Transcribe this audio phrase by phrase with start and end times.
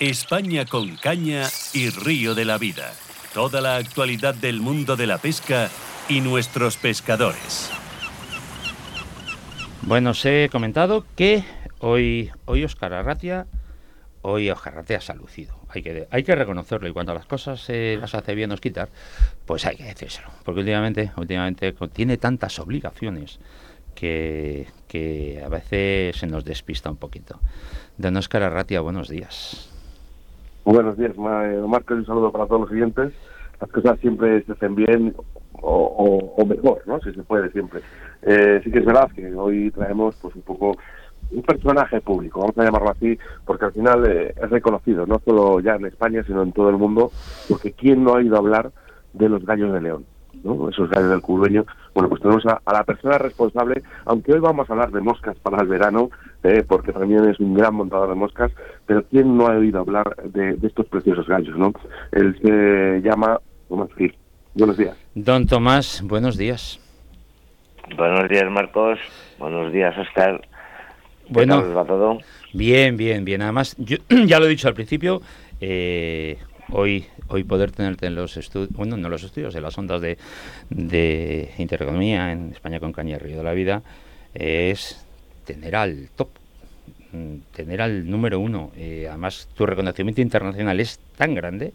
[0.00, 2.94] España con caña y río de la vida.
[3.34, 5.68] Toda la actualidad del mundo de la pesca
[6.08, 7.70] y nuestros pescadores.
[9.82, 11.44] Bueno, os he comentado que
[11.80, 13.46] hoy, hoy Oscar Arratia,
[14.22, 15.54] hoy Oscar Arratia ha lucido.
[15.68, 18.88] Hay que, hay que reconocerlo y cuando las cosas se las hace bien nos quitar,
[19.44, 20.30] pues hay que decírselo.
[20.44, 23.38] Porque últimamente, últimamente tiene tantas obligaciones
[23.94, 27.38] que, que a veces se nos despista un poquito.
[27.98, 29.70] Don Oscar Arratia, buenos días.
[30.72, 33.12] Buenos días, eh, Marcos, un saludo para todos los siguientes.
[33.60, 35.16] Las cosas siempre se hacen bien
[35.60, 37.00] o, mejor, ¿no?
[37.00, 37.80] Si se puede siempre.
[38.22, 40.76] Eh, sí que es verdad que hoy traemos pues un poco
[41.32, 45.58] un personaje público, vamos a llamarlo así, porque al final eh, es reconocido, no solo
[45.58, 47.10] ya en España, sino en todo el mundo,
[47.48, 48.70] porque ¿quién no ha oído hablar
[49.12, 50.04] de los gallos de León?
[50.70, 51.66] esos gallos del cubeño.
[51.94, 55.62] Bueno, pues tenemos a, la persona responsable, aunque hoy vamos a hablar de moscas para
[55.62, 56.10] el verano,
[56.42, 58.52] eh, porque también es un gran montador de moscas,
[58.86, 61.56] pero ¿quién no ha oído hablar de, estos preciosos gallos?
[61.56, 61.72] ¿no?
[62.12, 64.14] Él se llama Tomás Gil.
[64.54, 64.96] Buenos días.
[65.14, 66.80] Don Tomás, buenos días.
[67.96, 68.98] Buenos días, Marcos.
[69.38, 70.40] Buenos días, Oscar.
[71.28, 72.18] Bueno, va todo?
[72.52, 73.42] Bien, bien, bien.
[73.42, 75.22] Además, yo ya lo he dicho al principio,
[75.60, 76.38] eh,
[76.72, 80.18] hoy hoy poder tenerte en los estudios, bueno, no los estudios, en las ondas de,
[80.68, 83.82] de Intereconomía en España con Caña Río de la Vida,
[84.34, 85.06] es
[85.44, 86.28] tener al top,
[87.12, 88.72] mm, tener al número uno.
[88.76, 91.72] Eh, además, tu reconocimiento internacional es tan grande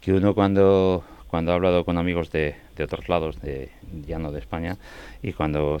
[0.00, 3.70] que uno cuando, cuando ha hablado con amigos de, de otros lados, de,
[4.06, 4.76] ya no de España,
[5.22, 5.80] y cuando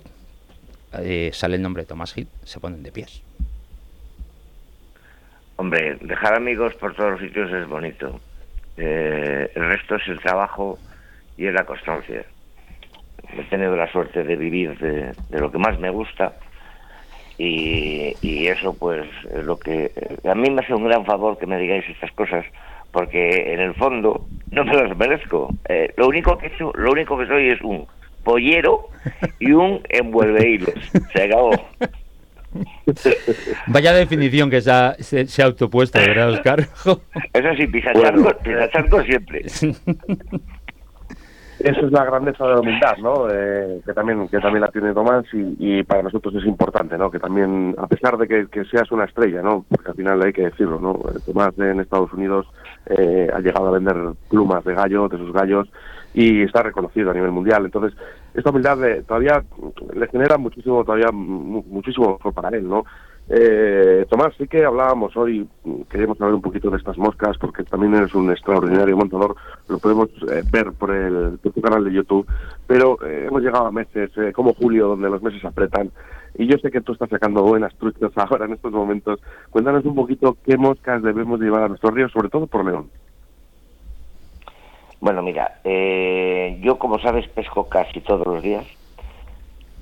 [0.94, 3.22] eh, sale el nombre de Tomás Gil, se ponen de pies.
[5.56, 8.20] Hombre, dejar amigos por todos los sitios es bonito.
[8.76, 10.78] Eh, el resto es el trabajo
[11.36, 12.24] y es la constancia.
[13.36, 16.34] He tenido la suerte de vivir de, lo que más me gusta
[17.38, 19.92] y, eso pues es lo que
[20.24, 22.44] a mí me hace un gran favor que me digáis estas cosas
[22.90, 25.54] porque en el fondo no me las merezco.
[25.68, 27.86] Eh, lo único que lo único que soy es un
[28.24, 28.88] pollero
[29.38, 30.74] y un envuelve hilos.
[31.12, 31.52] Se acabó.
[33.66, 36.60] Vaya definición que se ha, se, autopuesto, ¿verdad, Oscar?
[36.60, 37.92] Eso sí, pisa
[38.72, 39.44] charco, siempre.
[41.60, 43.28] Eso es la grandeza de la humildad, ¿no?
[43.28, 47.10] Eh, que también que también la tiene Tomás y, para nosotros es importante, ¿no?
[47.10, 49.64] Que también, a pesar de que, seas una estrella, ¿no?
[49.68, 50.92] Porque al final hay que decirlo, ¿no?
[51.10, 52.46] Eh, Tomás en Estados Unidos
[52.86, 53.96] eh, ha llegado a vender
[54.30, 55.68] plumas de gallo, de sus gallos,
[56.14, 57.64] y está reconocido a nivel mundial.
[57.64, 57.98] Entonces,
[58.34, 59.42] esta humildad todavía
[59.94, 62.84] le genera muchísimo, todavía muchísimo para él, ¿no?
[63.30, 65.46] Eh, Tomás, sí que hablábamos hoy,
[65.90, 69.36] queríamos hablar un poquito de estas moscas, porque también eres un extraordinario montador,
[69.68, 72.26] lo podemos eh, ver por, el, tu canal de YouTube,
[72.66, 75.90] pero eh, hemos llegado a meses eh, como julio, donde los meses apretan,
[76.38, 79.20] y yo sé que tú estás sacando buenas truchas ahora en estos momentos.
[79.50, 82.88] Cuéntanos un poquito qué moscas debemos llevar a nuestros ríos, sobre todo por León.
[85.00, 85.60] Bueno, mira,
[86.60, 88.66] yo como sabes pesco casi todos los días,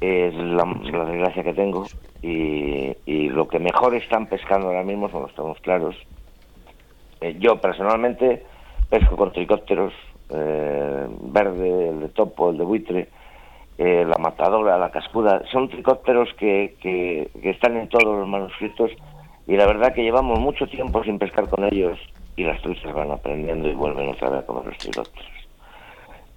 [0.00, 1.86] es la, desgracia que tengo,
[2.22, 5.94] y, lo que mejor están pescando ahora mismo son los claros.
[7.20, 8.44] Eh, yo personalmente
[8.88, 9.92] pesco con tricópteros,
[10.30, 13.08] eh, verde, el de topo, el de buitre,
[13.78, 18.90] la matadora, la cascuda, son tricópteros que, que están en todos los manuscritos
[19.46, 21.98] y la verdad que llevamos mucho tiempo sin pescar con ellos
[22.36, 25.35] y las truchas van aprendiendo y vuelven otra vez a comer los trilópteros.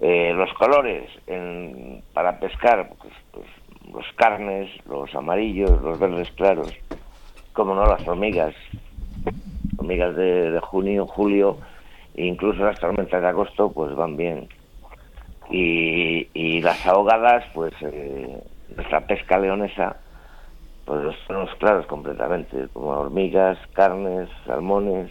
[0.02, 1.10] Eh, los colores
[2.14, 3.46] para pescar, pues, pues,
[3.92, 6.72] los carnes, los amarillos, los verdes claros,
[7.52, 8.54] como no las hormigas,
[9.76, 11.58] hormigas de, junio, julio,
[12.14, 14.48] e incluso las tormentas de agosto, pues van bien.
[15.50, 18.42] Y, las ahogadas, pues eh,
[18.76, 19.96] nuestra pesca leonesa,
[20.84, 25.10] pues los tenemos claros completamente, como hormigas, carnes, salmones,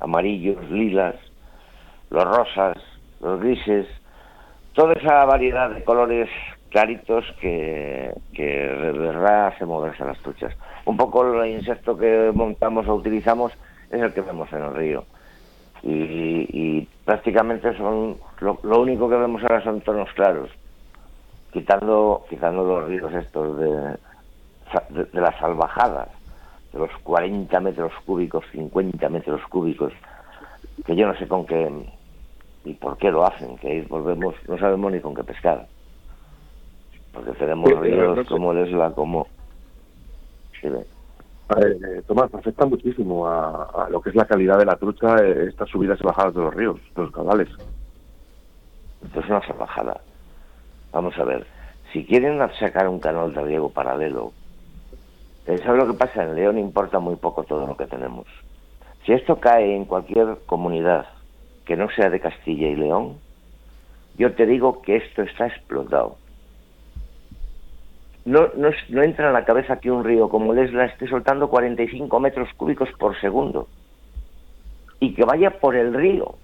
[0.00, 1.16] amarillos, lilas,
[2.10, 2.76] los rosas,
[3.20, 3.86] los grises,
[4.78, 6.28] toda esa variedad de colores
[6.70, 10.54] claritos que, que de moverse las truchas.
[10.84, 13.52] Un poco el insecto que montamos o utilizamos
[13.90, 15.04] es el que vemos en el río.
[15.82, 20.50] Y, prácticamente son lo, único que vemos ahora son tonos claros,
[21.52, 23.98] quitando, quitando los ríos estos de
[25.12, 26.08] las salvajadas
[26.72, 29.92] de los 40 metros cúbicos, 50 metros cúbicos,
[30.86, 31.68] que yo no sé con qué
[32.64, 35.66] y por qué lo hacen, que ahí volvemos, no sabemos ni con qué pescar.
[37.12, 39.26] Porque tenemos ríos como el Esla, como...
[40.62, 45.68] Eh, Tomás, afecta muchísimo a, lo que es la calidad de la trucha eh, estas
[45.70, 47.48] subidas y bajadas de los ríos, de los caudales.
[49.02, 50.00] Esto es una salvajada.
[50.92, 51.46] Vamos a ver,
[51.92, 54.32] si quieren sacar un canal de riego paralelo,
[55.48, 56.24] eh, ¿Sabes lo que pasa?
[56.24, 58.26] En León importa muy poco todo lo que tenemos.
[59.06, 61.06] Si esto cae en cualquier comunidad
[61.68, 63.18] que no sea de Castilla y León,
[64.16, 66.16] yo te digo que esto está explotado.
[68.24, 72.20] No, no, entra en la cabeza que un río como el Esla esté soltando 45
[72.20, 73.68] metros cúbicos por segundo
[74.98, 76.36] y que vaya por el río.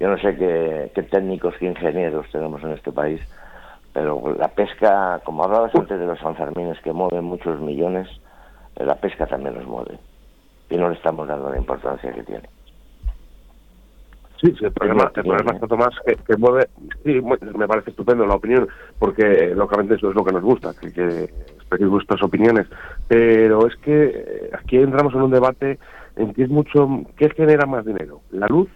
[0.00, 3.20] Yo no sé qué, qué técnicos, qué ingenieros tenemos en este país,
[3.92, 8.08] pero la pesca, como hablabas antes de los sanfermines que mueven muchos millones,
[8.74, 9.96] la pesca también los mueve
[10.70, 12.55] y no le estamos dando la importancia que tiene.
[14.40, 16.68] Sí, sí, el problema, el problema es tanto más que, mueve,
[17.04, 17.20] sí,
[17.56, 18.68] me parece estupendo la opinión,
[18.98, 22.66] porque lógicamente eso es lo que nos gusta, que, que vuestras opiniones,
[23.08, 25.78] pero es que eh, aquí entramos en un debate
[26.16, 26.86] en que es mucho,
[27.16, 28.20] ¿qué genera más dinero?
[28.30, 28.68] ¿La luz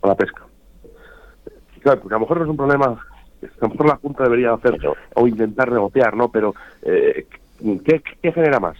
[0.00, 0.44] o la pesca?
[1.80, 2.86] Claro, porque a lo mejor no es un problema,
[3.42, 4.78] a lo mejor la Junta debería hacer
[5.14, 6.28] o intentar negociar, ¿no?
[6.28, 7.26] Pero, eh,
[7.84, 8.76] ¿qué, ¿qué genera más?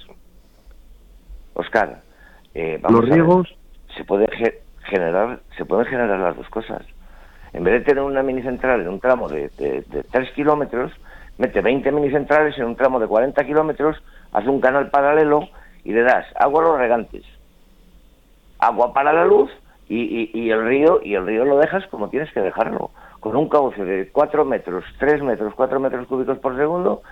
[1.54, 2.02] Oscar,
[2.54, 3.48] eh, los riegos
[3.96, 4.28] se puede
[4.88, 6.82] generar se pueden generar las dos cosas.
[7.52, 10.93] En vez de tener una mini central en un tramo de, de, 3 kilómetros
[11.38, 13.96] mete 20 mini centrales en un tramo de 40 kilómetros
[14.32, 15.49] hace un canal paralelo
[15.85, 17.25] y le das agua a los regantes.
[18.58, 19.50] Agua para la luz
[19.88, 22.91] y, y, el río y el río lo dejas como tienes que dejarlo.
[23.20, 27.02] Con un cauce de 4 metros 3 metros 4 metros cúbicos por segundo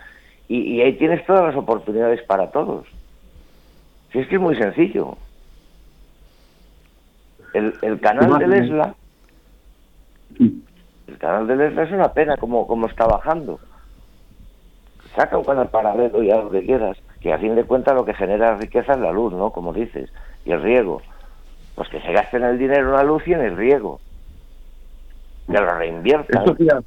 [0.48, 2.86] y, y ahí tienes todas las oportunidades para todos.
[4.12, 5.16] Si es que es muy sencillo
[7.56, 8.94] el, canal de Lesla,
[10.38, 13.60] el canal de Lesla es una pena como, como está bajando.
[15.14, 18.04] Saca un canal paralelo y haz lo que quieras, que a fin de cuentas lo
[18.04, 19.50] que genera riqueza es la luz, ¿no?
[19.50, 20.10] Como dices,
[20.44, 21.00] y el riego.
[21.74, 24.00] Pues que se gasten el dinero en la luz y en el riego.
[25.46, 26.42] Que lo reinviertan.
[26.42, 26.84] Estos días,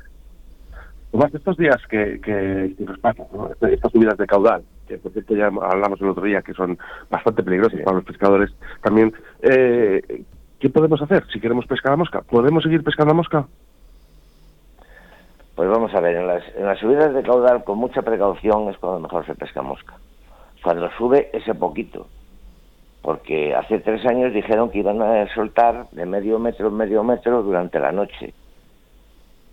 [1.33, 3.25] estos días que, que, nos pasan,
[3.61, 6.77] estas subidas de caudal, que por cierto ya hablamos el otro día que son
[7.09, 8.51] bastante peligrosas para los pescadores,
[8.81, 10.23] también, eh,
[10.59, 12.21] ¿qué podemos hacer si queremos pescar a mosca?
[12.21, 13.45] ¿Podemos seguir pescando a mosca?
[15.55, 18.77] Pues vamos a ver, en las, en las subidas de caudal con mucha precaución es
[18.77, 19.95] cuando mejor se pesca mosca.
[20.63, 22.07] Cuando sube ese poquito.
[23.01, 27.43] Porque hace tres años dijeron que iban a soltar de medio metro en medio metro
[27.43, 28.33] durante la noche.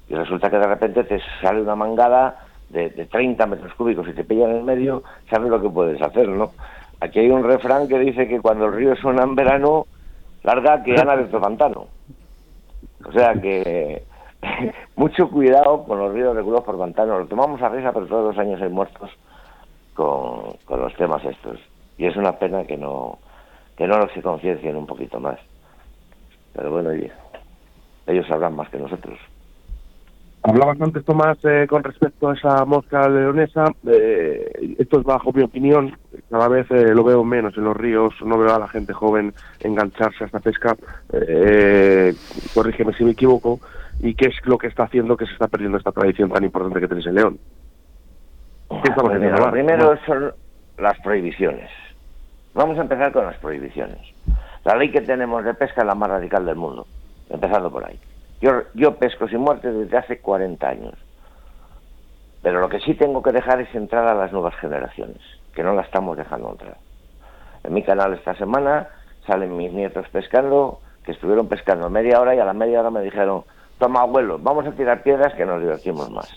[0.09, 4.13] Y resulta que de repente te sale una mangada de, de 30 metros cúbicos y
[4.13, 6.53] te pillan en el medio, sabes lo que puedes hacer, ¿no?
[7.01, 9.87] Aquí hay un refrán que dice que cuando el río suena en verano,
[10.47, 11.89] larga que Ana de Pantano.
[13.05, 14.05] O sea que
[14.97, 17.19] mucho cuidado con los ríos regulados por pantano.
[17.19, 19.11] Lo tomamos a risa, pero todos los años hay muertos
[19.95, 21.59] con, con los temas estos.
[21.99, 23.19] Y es una pena que no
[23.77, 25.39] que no se conciencien un poquito más.
[26.55, 26.91] Pero bueno,
[28.07, 29.19] ellos sabrán más que nosotros.
[30.43, 33.65] Hablabas antes, Tomás, eh, con respecto a esa mosca leonesa.
[33.87, 35.99] Eh, esto es bajo mi opinión.
[36.31, 38.15] Cada vez eh, lo veo menos en los ríos.
[38.25, 40.77] No veo a la gente joven engancharse a esta pesca.
[42.55, 43.61] corrígeme si me equivoco.
[44.01, 46.81] ¿Y qué es lo que está haciendo que se está perdiendo esta tradición tan importante
[46.81, 47.39] que tenéis en León?
[48.69, 50.33] lo primero son
[50.79, 51.71] las prohibiciones.
[52.55, 54.01] Vamos a empezar con las prohibiciones.
[54.65, 56.87] La ley que tenemos de pesca es la más radical del mundo.
[57.29, 57.99] Empezando por ahí.
[58.41, 60.95] Yo, yo pesco sin muerte desde hace 40 años.
[62.43, 65.21] Pero lo que sí tengo que dejar es entrar a las nuevas generaciones,
[65.55, 66.77] que no la estamos dejando entrar.
[67.65, 68.89] En mi canal esta semana
[69.27, 73.03] salen mis nietos pescando, que estuvieron pescando media hora y a la media hora me
[73.03, 73.45] dijeron,
[73.79, 76.29] toma abuelo, vamos a tirar piedras que nos divertimos más.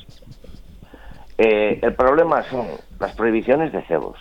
[1.37, 2.67] Eh, el problema son
[2.99, 4.17] las prohibiciones de cebos.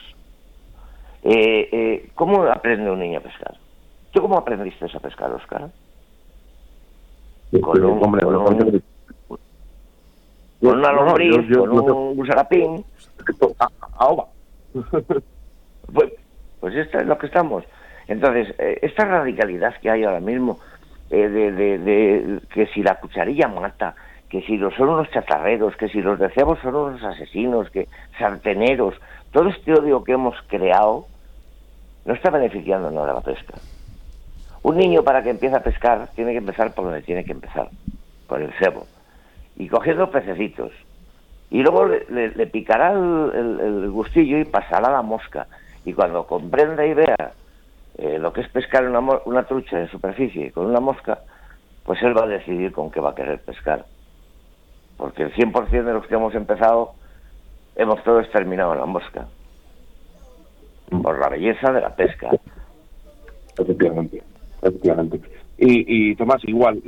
[1.22, 3.54] Eh, eh, ¿Cómo aprende un niño a pescar?
[4.12, 5.70] ¿Tú cómo aprendiste a pescar, Oscar?
[7.60, 8.82] con un, hombre, con, un,
[10.60, 12.84] con una lombriz, con un busarapín.
[15.92, 16.12] pues,
[16.60, 17.64] pues esto es lo que estamos.
[18.06, 20.58] Entonces, eh, esta radicalidad que hay ahora mismo,
[21.10, 23.94] eh, de, de, de, que si la cucharilla mata,
[24.28, 27.88] que si los son unos chatarreros, que si los deseamos son unos asesinos, que
[28.18, 28.94] sarteneros,
[29.32, 31.06] todo este odio que hemos creado
[32.04, 33.54] no está beneficiando nada a la pesca.
[34.62, 37.68] Un niño para que empiece a pescar tiene que empezar por donde tiene que empezar,
[38.26, 38.86] con el cebo,
[39.58, 40.72] y cogiendo pececitos.
[41.50, 45.46] Y luego le, picará el, gustillo y pasará la mosca.
[45.84, 47.32] Y cuando comprenda y vea
[47.96, 51.20] eh, lo que es pescar una, una trucha en superficie con una mosca,
[51.84, 53.84] pues él va a decidir con qué va a querer pescar.
[54.96, 56.92] Porque el 100% de los que hemos empezado,
[57.76, 59.26] hemos todos terminado en la mosca.
[61.02, 62.30] Por la belleza de la pesca.
[63.58, 64.22] Efectivamente
[64.62, 65.20] efectivamente.
[65.58, 66.80] Y, y Tomás, igual,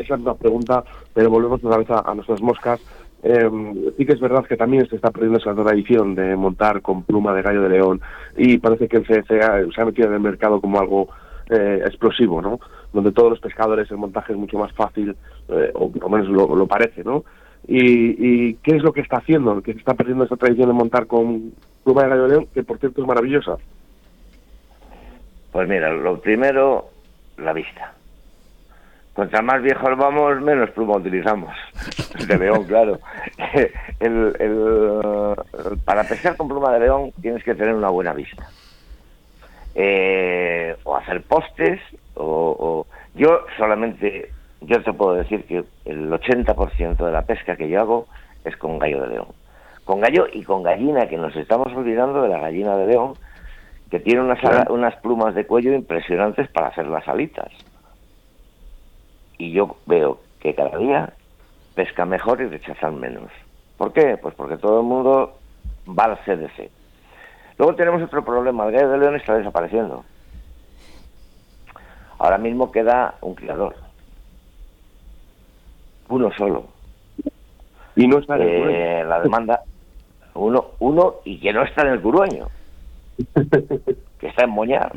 [0.00, 2.80] esa es una pregunta, pero volvemos otra vez a, nuestras moscas.
[3.22, 7.02] Em, sí que es verdad que también se está perdiendo esa tradición de montar con
[7.04, 8.00] pluma de gallo de león
[8.36, 11.08] y parece que el CCA se ha metido en el mercado como algo
[11.50, 12.58] eh, explosivo, ¿no?
[12.92, 15.14] Donde todos los pescadores el montaje es mucho más fácil,
[15.48, 17.24] eh, o por lo menos lo, parece, ¿no?
[17.66, 19.60] Y, qué es lo que está haciendo?
[19.62, 21.52] Que se está perdiendo esa tradición de montar con
[21.82, 23.56] pluma de gallo de león, que por cierto es maravillosa.
[25.52, 26.86] Pues mira, lo primero,
[27.38, 27.93] la vista.
[29.14, 31.54] Contra más viejos vamos, menos pluma utilizamos.
[32.26, 32.98] De león, claro.
[34.00, 34.34] El,
[35.84, 38.48] para pescar con pluma de león tienes que tener una buena vista.
[39.76, 41.80] Eh, o hacer postes,
[42.16, 47.80] o, Yo solamente, yo te puedo decir que el 80% de la pesca que yo
[47.80, 48.06] hago
[48.44, 49.28] es con gallo de león.
[49.84, 53.14] Con gallo y con gallina, que nos estamos olvidando de la gallina de león,
[53.90, 54.40] que tiene unas,
[54.70, 57.52] unas plumas de cuello impresionantes para hacer las alitas
[59.38, 61.12] y yo veo que cada día
[61.74, 63.30] pesca mejor y rechazan menos.
[63.76, 64.16] ¿Por qué?
[64.16, 65.38] Pues porque todo el mundo
[65.86, 66.70] va al CDC.
[67.58, 70.04] Luego tenemos otro problema, el gallo de león está desapareciendo.
[72.18, 73.74] Ahora mismo queda un criador.
[76.08, 76.66] Uno solo.
[77.96, 79.60] Y no está en el eh, La demanda,
[80.34, 82.48] uno, uno y que no está en el curueño.
[84.18, 84.92] que está en Moñar.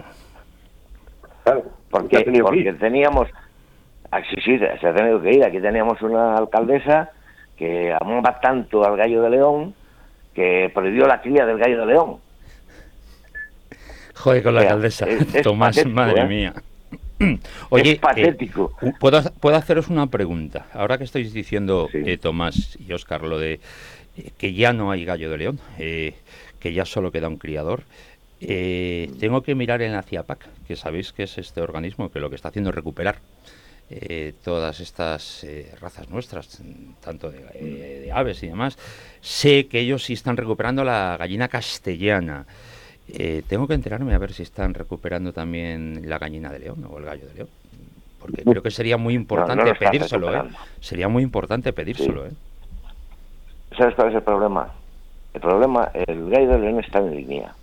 [1.44, 3.29] Claro, porque, porque teníamos
[4.11, 5.43] Ah, sí, sí, se ha tenido que ir.
[5.43, 7.11] Aquí teníamos una alcaldesa
[7.57, 9.73] que amaba tanto al gallo de león
[10.33, 12.17] que prohibió la cría del gallo de león.
[14.13, 15.07] Joder, con la alcaldesa.
[15.43, 16.27] Tomás, madre ¿eh?
[16.27, 16.53] mía.
[17.69, 18.71] Oye, es patético.
[18.99, 20.67] ¿puedo, ¿puedo, haceros una pregunta?
[20.73, 23.59] Ahora que estáis diciendo, eh, Tomás y Oscar, lo de
[24.17, 27.81] eh, que ya no hay gallo de león, que ya solo queda un criador,
[28.39, 32.35] tengo que mirar en la CIAPAC, que sabéis que es este organismo que lo que
[32.35, 33.17] está haciendo es recuperar
[33.89, 36.62] eh, todas estas eh, razas nuestras,
[37.00, 38.77] tanto eh, de, aves y demás,
[39.22, 42.46] sé que ellos sí están recuperando la gallina castellana.
[43.48, 47.06] tengo que enterarme a ver si están recuperando también la gallina de león o el
[47.06, 47.50] gallo de león.
[48.20, 50.48] Porque creo que sería muy importante pedírselo,
[50.82, 52.25] Sería muy importante pedírselo,
[53.77, 54.70] ¿Sabes cuál es el problema?
[55.34, 57.56] El problema, el gallo de león está en línea.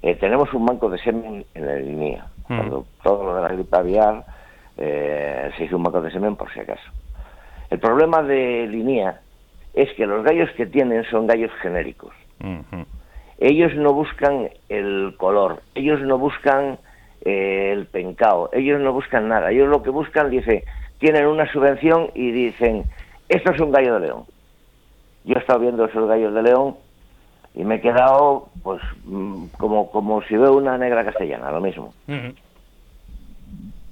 [0.00, 2.26] tenemos un banco de semen en la línea.
[2.48, 2.56] Mm.
[2.56, 4.35] Cuando todo lo de la gripe aviar
[4.78, 6.90] eh, se hizo un banco de semen por si acaso.
[7.70, 9.20] El problema de línea
[9.74, 12.14] es que los gallos que tienen son gallos genéricos.
[13.38, 16.78] Ellos no buscan el color, ellos no buscan
[17.22, 19.50] eh, el pencao, ellos no buscan nada.
[19.50, 20.64] Ellos lo que buscan, dice,
[20.98, 22.84] tienen una subvención y dicen,
[23.28, 24.24] esto es un gallo de león.
[25.24, 26.76] Yo he estado viendo esos gallos de león
[27.54, 31.92] y me he quedado, pues, mm, como, como si veo una negra castellana, lo mismo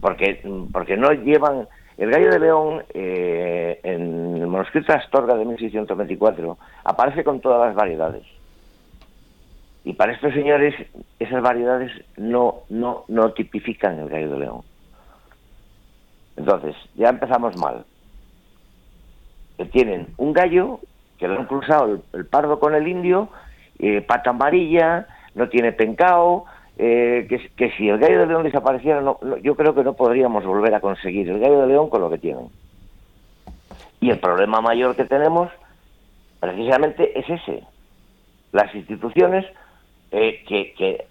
[0.04, 0.38] porque,
[0.70, 1.66] porque no llevan...
[1.96, 7.74] El gallo de león, eh, en el manuscrito Astorga de 1624, aparece con todas las
[7.74, 8.22] variedades.
[9.82, 10.74] Y para estos señores,
[11.18, 14.60] esas variedades no, no, no tipifican el gallo de león.
[16.36, 17.86] Entonces, ya empezamos mal.
[19.56, 20.80] Que tienen un gallo,
[21.16, 23.30] que lo han cruzado el, pardo con el indio,
[23.78, 26.44] eh, pata amarilla, no tiene pencao,
[26.76, 29.02] eh, que, si el gallo de león desapareciera,
[29.42, 32.18] yo creo que no podríamos volver a conseguir el gallo de león con lo que
[32.18, 32.48] tienen.
[34.00, 35.50] Y el problema mayor que tenemos,
[36.40, 37.62] precisamente, es ese.
[38.52, 39.46] Las instituciones
[40.10, 41.06] eh, que,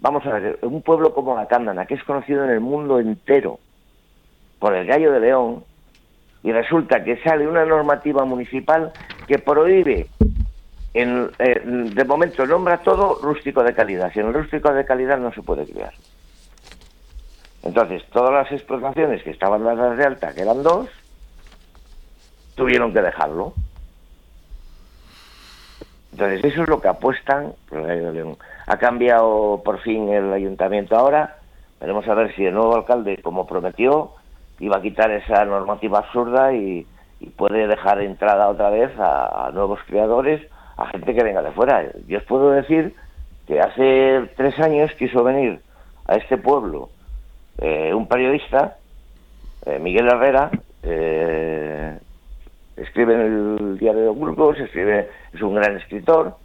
[0.00, 3.58] vamos a ver, un pueblo como la Cándana, que es conocido en el mundo entero
[4.58, 5.64] por el gallo de león,
[6.42, 8.92] y resulta que sale una normativa municipal
[9.26, 10.06] que prohíbe
[10.98, 14.10] eh, de momento nombra todo rústico de calidad.
[14.12, 15.92] Si en el rústico de calidad no se puede criar.
[17.62, 20.88] Entonces, todas las explotaciones que estaban dadas de alta, que eran dos,
[22.54, 23.52] tuvieron que dejarlo.
[26.12, 27.52] Entonces, eso es lo que apuestan
[28.66, 31.36] Ha cambiado por fin el ayuntamiento ahora.
[31.78, 34.12] Veremos a ver si el nuevo alcalde, como prometió,
[34.60, 36.86] iba a quitar esa normativa absurda y,
[37.36, 40.42] puede dejar entrada otra vez a nuevos criadores
[40.76, 41.84] a gente que venga de fuera.
[42.06, 42.94] Yo os puedo decir
[43.46, 45.60] que hace tres años quiso venir
[46.06, 46.90] a este pueblo
[47.58, 48.76] eh, un periodista,
[49.64, 50.50] eh, Miguel Herrera,
[50.82, 51.98] eh,
[52.76, 56.36] escribe en el diario de Burgos, escribe, es un gran escritor,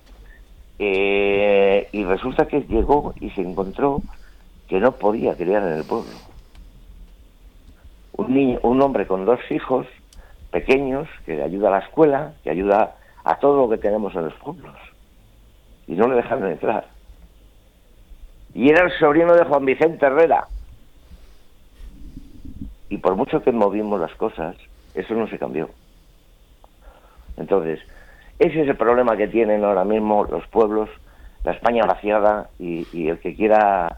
[0.80, 4.02] y resulta que llegó y se encontró
[4.68, 6.10] que no podía criar en el pueblo.
[8.14, 9.86] Un, niño, un hombre con dos hijos
[10.50, 14.34] pequeños que ayuda a la escuela, que ayuda a todo lo que tenemos en los
[14.36, 14.75] pueblos.
[15.88, 16.88] Y no le dejaron entrar.
[18.54, 20.48] Y era el sobrino de Juan Vicente Herrera.
[22.90, 24.56] Y por mucho que movimos las cosas,
[24.94, 25.70] eso no se cambió.
[27.38, 27.80] Entonces,
[28.40, 30.90] ese es el problema que tienen ahora mismo los pueblos,
[31.44, 33.98] la España vaciada y, y el que quiera,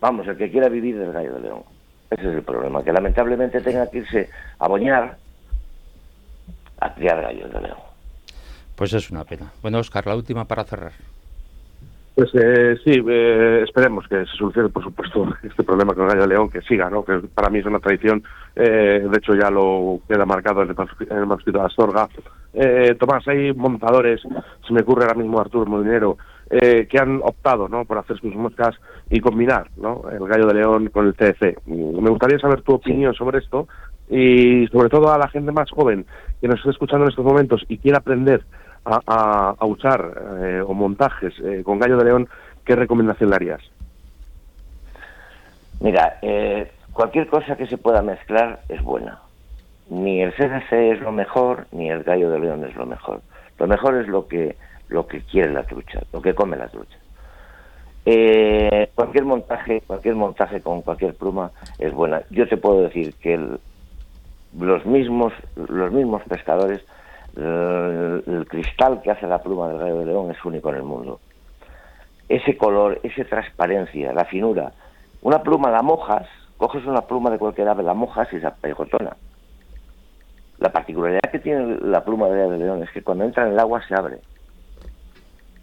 [0.00, 1.62] vamos, el que quiera vivir del gallo de león.
[2.10, 5.16] Ese es el problema, que lamentablemente tenga que irse a boñar
[6.80, 7.93] a criar gallos de león.
[8.76, 9.52] Pues es una pena.
[9.62, 10.92] Bueno, Oscar, la última para cerrar.
[12.14, 16.26] Pues eh, sí, eh, esperemos que se solucione, por supuesto, este problema con el gallo
[16.26, 17.04] león, que siga, ¿no?
[17.04, 18.22] que para mí es una tradición,
[18.54, 22.08] eh, de hecho ya lo queda marcado en el, manuscrito de Astorga.
[23.00, 26.16] Tomás, hay montadores, se me ocurre ahora mismo Arturo Molinero,
[26.48, 27.84] que han optado ¿no?
[27.84, 28.76] por hacer sus moscas
[29.10, 30.04] y combinar ¿no?
[30.08, 31.66] el gallo de león con el TF.
[31.66, 33.66] Me gustaría saber tu opinión sobre esto
[34.08, 36.06] y sobre todo a la gente más joven
[36.40, 38.44] que nos está escuchando en estos momentos y quiere aprender
[38.84, 40.12] a, usar
[40.42, 42.28] eh, o montajes eh, con gallo de león,
[42.64, 43.60] ¿qué recomendación le harías?
[45.80, 49.20] Mira, eh, cualquier cosa que se pueda mezclar es buena.
[49.90, 53.20] Ni el CDC es lo mejor, ni el gallo de león es lo mejor.
[53.58, 54.56] Lo mejor es lo que
[54.88, 56.98] lo que quiere la trucha, lo que come la trucha.
[58.94, 62.22] cualquier montaje, cualquier montaje con cualquier pluma es buena.
[62.30, 63.38] Yo te puedo decir que
[64.58, 66.84] los mismos los mismos pescadores
[67.36, 71.20] el, cristal que hace la pluma del gallo de león es único en el mundo.
[72.28, 74.72] Ese color, esa transparencia, la finura.
[75.22, 76.26] Una pluma la mojas,
[76.56, 79.16] coges una pluma de cualquier ave, la mojas y se apegotona.
[80.58, 83.52] La particularidad que tiene la pluma del gallo de león es que cuando entra en
[83.52, 84.18] el agua se abre.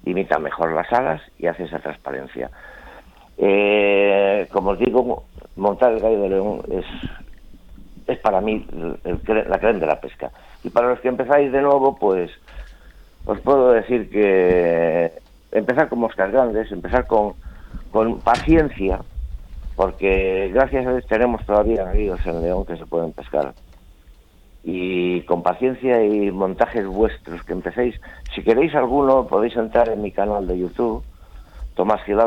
[0.03, 2.49] Limita mejor las alas y hace esa transparencia.
[3.37, 5.23] Eh, como os digo,
[5.55, 6.85] montar el gallo de león es,
[8.07, 8.65] es para mí
[9.03, 10.31] la creen de la pesca.
[10.63, 12.31] Y para los que empezáis de nuevo, pues
[13.25, 15.11] os puedo decir que
[15.51, 17.33] empezar con moscas grandes, empezar con,
[17.91, 18.99] con paciencia,
[19.75, 23.53] porque gracias a Dios tenemos todavía ríos en León que se pueden pescar.
[24.63, 27.99] Y con paciencia y montajes vuestros que empecéis,
[28.35, 31.03] si queréis alguno podéis entrar en mi canal de YouTube,
[31.75, 32.19] Tomás Gil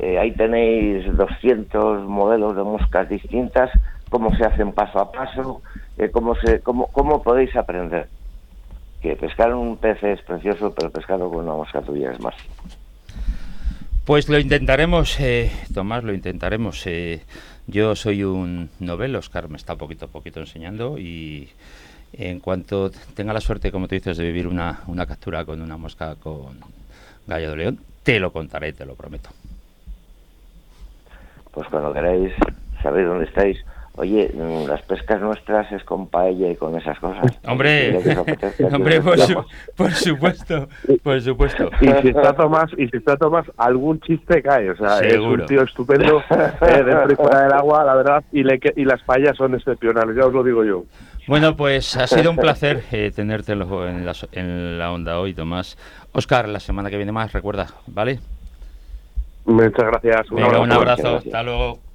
[0.00, 3.70] eh, ahí tenéis 200 modelos de moscas distintas,
[4.08, 5.62] cómo se hacen paso a paso,
[5.96, 8.08] eh, cómo, se, cómo, cómo podéis aprender.
[9.02, 12.34] Que pescar un pez es precioso, pero pescarlo con una mosca tuya es más.
[14.04, 16.86] Pues lo intentaremos, eh, Tomás, lo intentaremos.
[16.86, 17.22] Eh,
[17.66, 21.50] yo soy un novel, Oscar me está poquito a poquito enseñando y
[22.14, 25.76] en cuanto tenga la suerte, como tú dices, de vivir una, una captura con una
[25.76, 26.58] mosca con
[27.26, 29.28] gallo de león, te lo contaré, te lo prometo.
[31.52, 32.32] Pues cuando queráis,
[32.82, 33.58] sabéis dónde estáis.
[33.98, 37.36] Oye, mm, las pescas nuestras es con paella y con esas cosas.
[37.48, 37.98] Hombre,
[38.72, 39.18] hombre por,
[39.90, 40.68] supuesto,
[41.02, 41.68] por supuesto.
[41.80, 44.70] Y si está Tomás, y si está Tomás, algún chiste cae.
[44.70, 48.44] O sea, es un tío estupendo eh, dentro y fuera del agua, la verdad, y,
[48.44, 50.84] le, y las paellas son excepcionales, ya os lo digo yo.
[51.26, 55.76] Bueno, pues ha sido un placer eh, tenerte en, la, en la onda hoy, Tomás.
[56.12, 58.20] Oscar, la semana que viene más, recuerda, ¿vale?
[59.44, 60.30] Muchas gracias.
[60.30, 61.16] Un abrazo, un abrazo.
[61.16, 61.87] hasta luego.